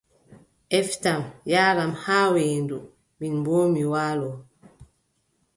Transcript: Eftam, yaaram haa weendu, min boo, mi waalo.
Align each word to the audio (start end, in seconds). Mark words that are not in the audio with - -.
Eftam, 0.77 1.21
yaaram 1.51 1.93
haa 2.03 2.27
weendu, 2.35 2.77
min 3.19 3.35
boo, 3.45 3.65
mi 3.73 3.83
waalo. 3.93 4.29